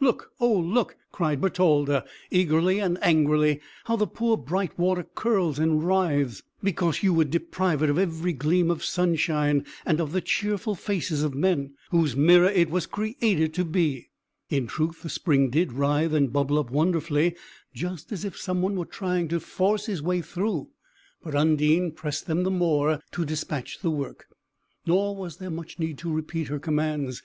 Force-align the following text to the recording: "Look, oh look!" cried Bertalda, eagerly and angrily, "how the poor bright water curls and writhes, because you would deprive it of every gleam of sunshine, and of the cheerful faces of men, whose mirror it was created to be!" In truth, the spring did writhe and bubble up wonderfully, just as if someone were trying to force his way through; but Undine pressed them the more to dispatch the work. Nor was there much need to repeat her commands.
"Look, 0.00 0.32
oh 0.40 0.50
look!" 0.58 0.96
cried 1.12 1.42
Bertalda, 1.42 2.06
eagerly 2.30 2.78
and 2.78 2.96
angrily, 3.02 3.60
"how 3.84 3.96
the 3.96 4.06
poor 4.06 4.38
bright 4.38 4.78
water 4.78 5.02
curls 5.02 5.58
and 5.58 5.84
writhes, 5.86 6.42
because 6.62 7.02
you 7.02 7.12
would 7.12 7.30
deprive 7.30 7.82
it 7.82 7.90
of 7.90 7.98
every 7.98 8.32
gleam 8.32 8.70
of 8.70 8.82
sunshine, 8.82 9.66
and 9.84 10.00
of 10.00 10.12
the 10.12 10.22
cheerful 10.22 10.74
faces 10.74 11.22
of 11.22 11.34
men, 11.34 11.74
whose 11.90 12.16
mirror 12.16 12.48
it 12.48 12.70
was 12.70 12.86
created 12.86 13.52
to 13.52 13.64
be!" 13.66 14.08
In 14.48 14.66
truth, 14.66 15.02
the 15.02 15.10
spring 15.10 15.50
did 15.50 15.70
writhe 15.74 16.14
and 16.14 16.32
bubble 16.32 16.58
up 16.58 16.70
wonderfully, 16.70 17.36
just 17.74 18.10
as 18.10 18.24
if 18.24 18.38
someone 18.38 18.76
were 18.76 18.86
trying 18.86 19.28
to 19.28 19.38
force 19.38 19.84
his 19.84 20.00
way 20.00 20.22
through; 20.22 20.70
but 21.22 21.34
Undine 21.34 21.90
pressed 21.92 22.26
them 22.26 22.44
the 22.44 22.50
more 22.50 23.00
to 23.12 23.26
dispatch 23.26 23.80
the 23.80 23.90
work. 23.90 24.28
Nor 24.86 25.14
was 25.14 25.36
there 25.36 25.50
much 25.50 25.78
need 25.78 25.98
to 25.98 26.10
repeat 26.10 26.48
her 26.48 26.58
commands. 26.58 27.22